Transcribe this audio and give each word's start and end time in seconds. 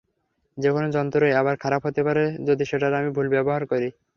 যেকোনো 0.57 0.87
যন্ত্রই 0.95 1.37
আবার 1.41 1.55
খারাপ 1.63 1.81
হতে 1.87 2.01
পারে, 2.07 2.23
যদি 2.47 2.63
সেটার 2.65 2.93
আমি 2.99 3.09
ভুল 3.15 3.27
ব্যবহার 3.35 3.63
করি। 3.71 3.89